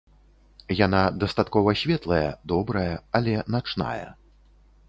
Яна 0.85 1.01
дастаткова 1.23 1.75
светлая, 1.83 2.31
добрая, 2.55 2.91
але 3.21 3.37
начная. 3.59 4.05